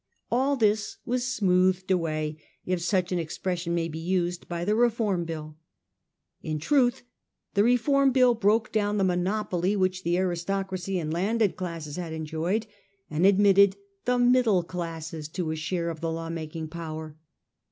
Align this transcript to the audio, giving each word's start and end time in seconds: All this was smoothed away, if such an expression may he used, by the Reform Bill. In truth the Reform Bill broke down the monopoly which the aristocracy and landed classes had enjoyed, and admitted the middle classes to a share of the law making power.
All 0.31 0.55
this 0.55 0.97
was 1.05 1.27
smoothed 1.31 1.91
away, 1.91 2.41
if 2.65 2.81
such 2.81 3.11
an 3.11 3.19
expression 3.19 3.75
may 3.75 3.87
he 3.87 3.99
used, 3.99 4.49
by 4.49 4.65
the 4.65 4.73
Reform 4.73 5.25
Bill. 5.25 5.57
In 6.41 6.57
truth 6.57 7.03
the 7.53 7.63
Reform 7.63 8.11
Bill 8.11 8.33
broke 8.33 8.71
down 8.71 8.97
the 8.97 9.03
monopoly 9.03 9.75
which 9.75 10.01
the 10.01 10.17
aristocracy 10.17 10.97
and 10.97 11.13
landed 11.13 11.55
classes 11.55 11.97
had 11.97 12.13
enjoyed, 12.13 12.65
and 13.11 13.27
admitted 13.27 13.75
the 14.05 14.17
middle 14.17 14.63
classes 14.63 15.27
to 15.27 15.51
a 15.51 15.55
share 15.55 15.91
of 15.91 16.01
the 16.01 16.11
law 16.11 16.29
making 16.31 16.69
power. 16.69 17.15